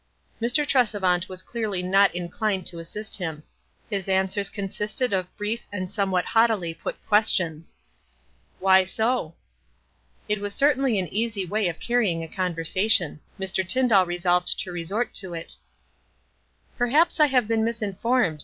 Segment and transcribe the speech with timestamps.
[0.41, 0.65] Mr.
[0.65, 3.43] Tresevant was clearly not inclined to assist him.
[3.87, 7.75] His answers consisted of brief and somewhat haughtily put questions.
[8.57, 9.35] "Why so?"
[10.27, 13.19] It was certainly an easy way of carrying on a conversation.
[13.39, 13.63] Mr.
[13.63, 15.55] Tyndall resolved to re sort to it.
[16.79, 18.39] "Perhaps I have been misinformed.